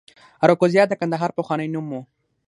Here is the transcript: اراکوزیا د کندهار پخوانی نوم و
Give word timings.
اراکوزیا 0.43 0.83
د 0.87 0.93
کندهار 1.01 1.31
پخوانی 1.37 1.67
نوم 1.73 1.87
و 1.97 1.99